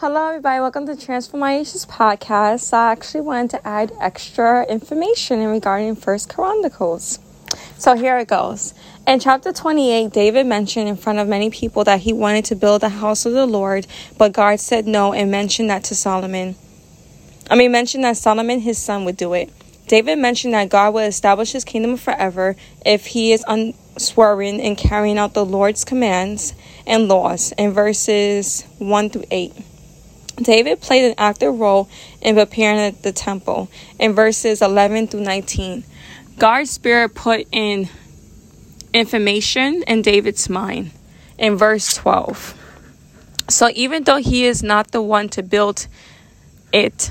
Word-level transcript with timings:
Hello, 0.00 0.28
everybody. 0.28 0.58
Welcome 0.60 0.86
to 0.86 0.96
Transformations 0.96 1.84
podcast. 1.84 2.72
I 2.72 2.90
actually 2.90 3.20
wanted 3.20 3.50
to 3.50 3.68
add 3.68 3.92
extra 4.00 4.64
information 4.64 5.40
in 5.40 5.48
regarding 5.48 5.94
First 5.94 6.30
Chronicles. 6.30 7.18
So 7.76 7.94
here 7.96 8.16
it 8.16 8.26
goes. 8.26 8.72
In 9.06 9.20
chapter 9.20 9.52
28, 9.52 10.10
David 10.10 10.46
mentioned 10.46 10.88
in 10.88 10.96
front 10.96 11.18
of 11.18 11.28
many 11.28 11.50
people 11.50 11.84
that 11.84 12.00
he 12.00 12.14
wanted 12.14 12.46
to 12.46 12.56
build 12.56 12.80
the 12.80 12.88
house 12.88 13.26
of 13.26 13.34
the 13.34 13.44
Lord, 13.44 13.86
but 14.16 14.32
God 14.32 14.58
said 14.58 14.86
no 14.86 15.12
and 15.12 15.30
mentioned 15.30 15.68
that 15.68 15.84
to 15.84 15.94
Solomon. 15.94 16.56
I 17.50 17.56
mean, 17.56 17.70
mentioned 17.70 18.04
that 18.04 18.16
Solomon, 18.16 18.60
his 18.60 18.78
son, 18.78 19.04
would 19.04 19.18
do 19.18 19.34
it. 19.34 19.52
David 19.86 20.16
mentioned 20.16 20.54
that 20.54 20.70
God 20.70 20.94
would 20.94 21.08
establish 21.08 21.52
his 21.52 21.64
kingdom 21.64 21.98
forever 21.98 22.56
if 22.86 23.04
he 23.04 23.34
is 23.34 23.44
unswerving 23.46 24.60
in 24.60 24.76
carrying 24.76 25.18
out 25.18 25.34
the 25.34 25.44
Lord's 25.44 25.84
commands 25.84 26.54
and 26.86 27.06
laws 27.06 27.52
in 27.58 27.72
verses 27.72 28.62
1 28.78 29.10
through 29.10 29.24
8. 29.30 29.52
David 30.42 30.80
played 30.80 31.10
an 31.10 31.14
active 31.18 31.58
role 31.58 31.88
in 32.22 32.34
preparing 32.34 32.96
the 33.02 33.12
temple 33.12 33.68
in 33.98 34.14
verses 34.14 34.62
11 34.62 35.08
through 35.08 35.20
19. 35.20 35.84
God's 36.38 36.70
Spirit 36.70 37.14
put 37.14 37.46
in 37.52 37.88
information 38.94 39.82
in 39.86 40.02
David's 40.02 40.48
mind 40.48 40.90
in 41.38 41.56
verse 41.56 41.94
12. 41.94 42.56
So 43.48 43.68
even 43.74 44.04
though 44.04 44.16
he 44.16 44.44
is 44.44 44.62
not 44.62 44.92
the 44.92 45.02
one 45.02 45.28
to 45.30 45.42
build 45.42 45.86
it, 46.72 47.10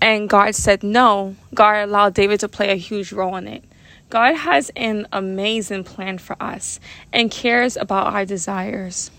and 0.00 0.28
God 0.28 0.54
said 0.54 0.82
no, 0.82 1.36
God 1.54 1.88
allowed 1.88 2.14
David 2.14 2.40
to 2.40 2.48
play 2.48 2.70
a 2.70 2.76
huge 2.76 3.12
role 3.12 3.36
in 3.36 3.46
it. 3.46 3.64
God 4.10 4.34
has 4.36 4.70
an 4.74 5.06
amazing 5.12 5.84
plan 5.84 6.18
for 6.18 6.34
us 6.40 6.80
and 7.12 7.30
cares 7.30 7.76
about 7.76 8.12
our 8.12 8.24
desires. 8.24 9.10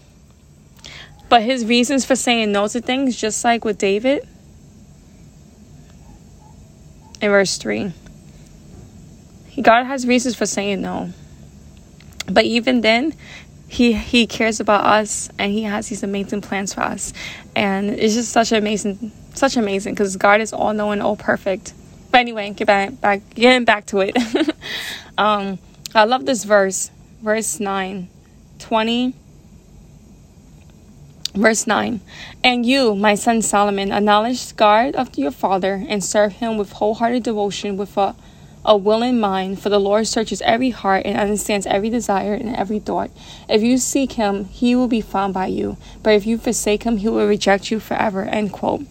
But 1.29 1.43
his 1.43 1.65
reasons 1.65 2.05
for 2.05 2.15
saying 2.15 2.51
no 2.51 2.67
to 2.67 2.81
things, 2.81 3.15
just 3.15 3.43
like 3.43 3.63
with 3.63 3.77
David, 3.77 4.27
in 7.21 7.29
verse 7.29 7.57
3, 7.57 7.93
God 9.61 9.85
has 9.85 10.07
reasons 10.07 10.35
for 10.35 10.45
saying 10.45 10.81
no. 10.81 11.13
But 12.27 12.45
even 12.45 12.81
then, 12.81 13.13
he 13.69 13.93
he 13.93 14.25
cares 14.25 14.59
about 14.59 14.83
us 14.83 15.29
and 15.37 15.51
he 15.51 15.63
has 15.63 15.87
these 15.89 16.01
amazing 16.01 16.41
plans 16.41 16.73
for 16.73 16.81
us. 16.81 17.13
And 17.55 17.91
it's 17.91 18.15
just 18.15 18.31
such 18.31 18.51
amazing 18.51 19.11
such 19.35 19.55
amazing 19.55 19.93
because 19.93 20.15
god 20.17 20.41
is 20.41 20.51
all 20.51 20.73
knowing 20.73 21.01
all 21.01 21.15
perfect. 21.15 21.73
But 22.11 22.21
anyway 22.21 22.49
get 22.51 22.65
back 22.65 22.99
back 22.99 23.21
getting 23.35 23.65
back 23.65 23.85
to 23.87 23.99
it. 23.99 24.17
Um 25.17 25.59
i 25.93 26.05
love 26.05 26.25
this 26.25 26.45
verse 26.45 26.91
verse 27.21 27.59
9 27.59 28.07
20 28.59 29.13
Verse 31.35 31.67
9 31.67 32.01
And 32.43 32.65
you, 32.65 32.95
my 32.95 33.13
son 33.13 33.41
Solomon, 33.41 33.91
acknowledge 33.91 34.55
God 34.55 34.95
of 34.95 35.15
your 35.17 35.31
father 35.31 35.85
and 35.87 36.03
serve 36.03 36.33
him 36.33 36.57
with 36.57 36.73
wholehearted 36.73 37.23
devotion, 37.23 37.77
with 37.77 37.95
a, 37.97 38.15
a 38.65 38.75
willing 38.75 39.19
mind, 39.19 39.61
for 39.61 39.69
the 39.69 39.79
Lord 39.79 40.07
searches 40.07 40.41
every 40.41 40.71
heart 40.71 41.05
and 41.05 41.17
understands 41.17 41.67
every 41.67 41.91
desire 41.91 42.33
and 42.33 42.55
every 42.55 42.79
thought. 42.79 43.11
If 43.47 43.61
you 43.61 43.77
seek 43.77 44.13
him, 44.13 44.45
he 44.45 44.75
will 44.75 44.87
be 44.87 45.01
found 45.01 45.35
by 45.35 45.47
you, 45.47 45.77
but 46.01 46.13
if 46.13 46.25
you 46.25 46.39
forsake 46.39 46.83
him, 46.83 46.97
he 46.97 47.07
will 47.09 47.27
reject 47.27 47.69
you 47.69 47.79
forever. 47.79 48.23
End 48.23 48.51
quote. 48.51 48.85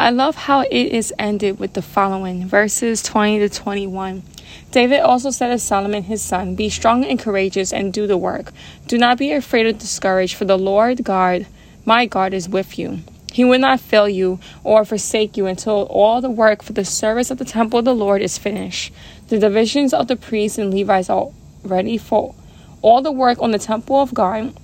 I 0.00 0.10
love 0.10 0.36
how 0.36 0.60
it 0.60 0.70
is 0.70 1.12
ended 1.18 1.58
with 1.58 1.72
the 1.72 1.82
following 1.82 2.46
verses 2.46 3.02
20 3.02 3.40
to 3.40 3.48
21. 3.48 4.22
David 4.70 5.00
also 5.00 5.30
said 5.30 5.48
to 5.48 5.58
Solomon 5.58 6.04
his 6.04 6.22
son, 6.22 6.54
Be 6.54 6.68
strong 6.68 7.04
and 7.04 7.18
courageous 7.18 7.72
and 7.72 7.92
do 7.92 8.06
the 8.06 8.16
work. 8.16 8.52
Do 8.86 8.96
not 8.96 9.18
be 9.18 9.32
afraid 9.32 9.66
or 9.66 9.72
discouraged, 9.72 10.36
for 10.36 10.44
the 10.44 10.56
Lord 10.56 11.02
God 11.02 11.48
my 11.84 12.06
God 12.06 12.32
is 12.32 12.48
with 12.48 12.78
you. 12.78 13.00
He 13.32 13.44
will 13.44 13.58
not 13.58 13.80
fail 13.80 14.08
you 14.08 14.38
or 14.62 14.84
forsake 14.84 15.36
you 15.36 15.46
until 15.46 15.88
all 15.90 16.20
the 16.20 16.30
work 16.30 16.62
for 16.62 16.74
the 16.74 16.84
service 16.84 17.32
of 17.32 17.38
the 17.38 17.44
temple 17.44 17.80
of 17.80 17.84
the 17.84 17.92
Lord 17.92 18.22
is 18.22 18.38
finished. 18.38 18.92
The 19.26 19.40
divisions 19.40 19.92
of 19.92 20.06
the 20.06 20.14
priests 20.14 20.58
and 20.58 20.72
Levites 20.72 21.10
are 21.10 21.32
ready 21.64 21.98
for 21.98 22.36
all 22.82 23.02
the 23.02 23.10
work 23.10 23.42
on 23.42 23.50
the 23.50 23.58
temple 23.58 24.00
of 24.00 24.14
God, 24.14 24.56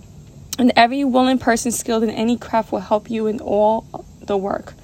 and 0.60 0.72
every 0.76 1.02
willing 1.02 1.38
person 1.38 1.72
skilled 1.72 2.04
in 2.04 2.10
any 2.10 2.36
craft 2.36 2.70
will 2.70 2.78
help 2.78 3.10
you 3.10 3.26
in 3.26 3.40
all 3.40 3.84
the 4.20 4.36
work. 4.36 4.74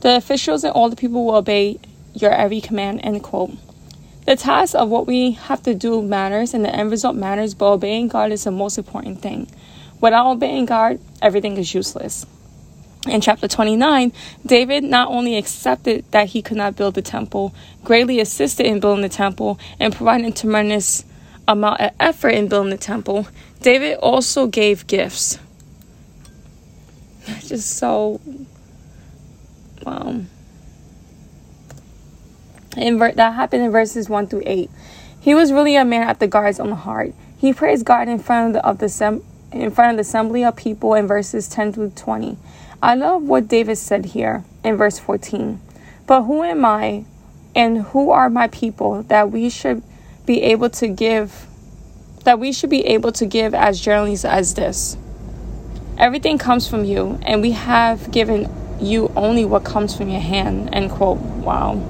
The 0.00 0.16
officials 0.16 0.64
and 0.64 0.72
all 0.72 0.88
the 0.88 0.96
people 0.96 1.24
will 1.24 1.36
obey 1.36 1.78
your 2.14 2.32
every 2.32 2.60
command. 2.60 3.00
End 3.02 3.22
quote. 3.22 3.52
The 4.26 4.36
task 4.36 4.74
of 4.74 4.88
what 4.88 5.06
we 5.06 5.32
have 5.32 5.62
to 5.64 5.74
do 5.74 6.02
matters, 6.02 6.54
and 6.54 6.64
the 6.64 6.74
end 6.74 6.90
result 6.90 7.16
matters, 7.16 7.54
but 7.54 7.72
obeying 7.72 8.08
God 8.08 8.32
is 8.32 8.44
the 8.44 8.50
most 8.50 8.78
important 8.78 9.20
thing. 9.20 9.50
Without 10.00 10.30
obeying 10.30 10.66
God, 10.66 11.00
everything 11.20 11.56
is 11.56 11.74
useless. 11.74 12.26
In 13.06 13.20
chapter 13.22 13.48
29, 13.48 14.12
David 14.44 14.84
not 14.84 15.08
only 15.08 15.36
accepted 15.36 16.04
that 16.10 16.28
he 16.28 16.42
could 16.42 16.58
not 16.58 16.76
build 16.76 16.94
the 16.94 17.02
temple, 17.02 17.54
greatly 17.82 18.20
assisted 18.20 18.66
in 18.66 18.78
building 18.78 19.02
the 19.02 19.08
temple, 19.08 19.58
and 19.78 19.94
provided 19.94 20.36
tremendous 20.36 21.04
amount 21.48 21.80
of 21.80 21.90
effort 21.98 22.30
in 22.30 22.48
building 22.48 22.70
the 22.70 22.76
temple, 22.76 23.26
David 23.60 23.96
also 23.96 24.46
gave 24.46 24.86
gifts. 24.86 25.38
Just 27.40 27.78
so, 27.78 28.20
wow. 29.90 30.20
In 32.76 32.98
ver- 32.98 33.12
that 33.12 33.34
happened 33.34 33.64
in 33.64 33.70
verses 33.70 34.08
1 34.08 34.28
through 34.28 34.42
8. 34.46 34.70
He 35.20 35.34
was 35.34 35.52
really 35.52 35.76
a 35.76 35.84
man 35.84 36.08
after 36.08 36.26
God's 36.26 36.60
own 36.60 36.72
heart. 36.72 37.12
He 37.36 37.52
praised 37.52 37.84
God 37.84 38.08
in 38.08 38.18
front 38.18 38.48
of 38.48 38.52
the, 38.54 38.66
of 38.66 38.78
the 38.78 38.88
sem- 38.88 39.24
in 39.52 39.70
front 39.70 39.90
of 39.92 39.96
the 39.96 40.02
assembly 40.02 40.44
of 40.44 40.56
people 40.56 40.94
in 40.94 41.06
verses 41.06 41.48
10 41.48 41.72
through 41.72 41.90
20. 41.90 42.36
I 42.82 42.94
love 42.94 43.22
what 43.22 43.48
David 43.48 43.76
said 43.76 44.06
here 44.06 44.44
in 44.64 44.76
verse 44.76 44.98
14. 44.98 45.60
But 46.06 46.22
who 46.22 46.42
am 46.42 46.64
I 46.64 47.04
and 47.54 47.82
who 47.82 48.10
are 48.10 48.30
my 48.30 48.46
people 48.48 49.02
that 49.04 49.30
we 49.30 49.50
should 49.50 49.82
be 50.24 50.42
able 50.42 50.70
to 50.70 50.88
give 50.88 51.46
that 52.24 52.38
we 52.38 52.52
should 52.52 52.68
be 52.70 52.84
able 52.86 53.10
to 53.12 53.26
give 53.26 53.54
as 53.54 53.80
generally 53.80 54.16
as 54.24 54.54
this? 54.54 54.96
Everything 55.98 56.38
comes 56.38 56.66
from 56.66 56.84
you, 56.84 57.18
and 57.22 57.42
we 57.42 57.50
have 57.50 58.10
given 58.10 58.48
you 58.80 59.12
only 59.16 59.44
what 59.44 59.64
comes 59.64 59.96
from 59.96 60.08
your 60.08 60.20
hand. 60.20 60.70
End 60.72 60.90
quote. 60.90 61.18
Wow. 61.18 61.80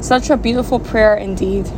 Such 0.00 0.30
a 0.30 0.36
beautiful 0.36 0.78
prayer 0.78 1.16
indeed. 1.16 1.68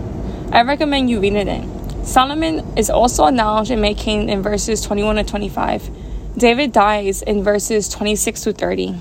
I 0.52 0.62
recommend 0.62 1.10
you 1.10 1.20
reading 1.20 1.48
it. 1.48 2.06
Solomon 2.06 2.76
is 2.76 2.90
also 2.90 3.26
acknowledged 3.26 3.70
and 3.70 3.80
made 3.80 3.98
king 3.98 4.28
in 4.28 4.42
verses 4.42 4.82
21 4.82 5.16
to 5.16 5.24
25. 5.24 5.90
David 6.36 6.72
dies 6.72 7.22
in 7.22 7.42
verses 7.42 7.88
26 7.88 8.42
to 8.42 8.52
30. 8.52 8.96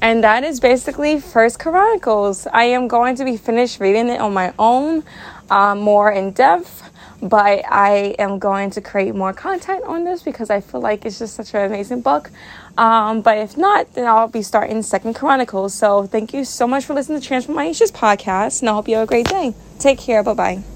And 0.00 0.22
that 0.24 0.44
is 0.44 0.60
basically 0.60 1.20
First 1.20 1.58
Chronicles. 1.58 2.46
I 2.46 2.64
am 2.64 2.88
going 2.88 3.16
to 3.16 3.24
be 3.24 3.36
finished 3.36 3.80
reading 3.80 4.08
it 4.08 4.20
on 4.20 4.34
my 4.34 4.52
own, 4.58 5.04
uh, 5.50 5.74
more 5.74 6.10
in 6.10 6.32
depth, 6.32 6.82
but 7.28 7.64
I 7.68 8.14
am 8.18 8.38
going 8.38 8.70
to 8.70 8.80
create 8.80 9.14
more 9.14 9.32
content 9.32 9.84
on 9.84 10.04
this 10.04 10.22
because 10.22 10.50
I 10.50 10.60
feel 10.60 10.80
like 10.80 11.04
it's 11.04 11.18
just 11.18 11.34
such 11.34 11.54
an 11.54 11.64
amazing 11.64 12.02
book. 12.02 12.30
Um, 12.76 13.22
but 13.22 13.38
if 13.38 13.56
not, 13.56 13.94
then 13.94 14.06
I'll 14.06 14.28
be 14.28 14.42
starting 14.42 14.82
Second 14.82 15.14
Chronicles. 15.14 15.74
So 15.74 16.06
thank 16.06 16.34
you 16.34 16.44
so 16.44 16.66
much 16.66 16.84
for 16.84 16.94
listening 16.94 17.20
to 17.20 17.26
transform 17.26 17.56
Transformations 17.56 17.92
podcast, 17.92 18.60
and 18.60 18.70
I 18.70 18.74
hope 18.74 18.88
you 18.88 18.96
have 18.96 19.04
a 19.04 19.06
great 19.06 19.28
day. 19.28 19.54
Take 19.78 19.98
care. 19.98 20.22
Bye 20.22 20.34
bye. 20.34 20.75